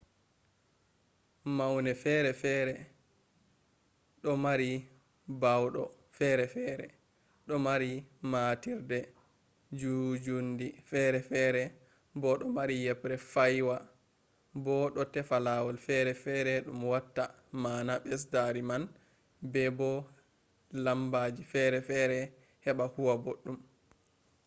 [1.57, 2.73] maune ferefere
[4.23, 4.69] do mari
[5.41, 5.83] baawdo
[6.17, 6.85] ferefere
[7.47, 7.91] do mari
[8.31, 8.99] matiirde
[9.73, 11.63] njuunjuundi ferefere
[12.21, 13.77] bo do mari yebre faywa
[14.63, 17.23] bo do tefa lawol ferefere dum watta
[17.63, 18.83] maana besdaari man
[19.51, 19.91] be bo
[20.83, 22.19] lambaji ferefere
[22.65, 23.57] heba huwa boddum